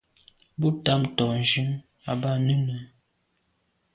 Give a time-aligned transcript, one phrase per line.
[0.59, 1.65] Bo tamtô à jù
[2.09, 2.85] à b’a nunenùne.